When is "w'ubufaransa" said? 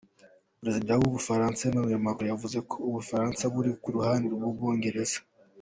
0.99-1.61